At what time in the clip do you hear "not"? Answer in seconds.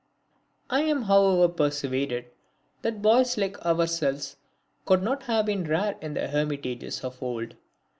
5.03-5.21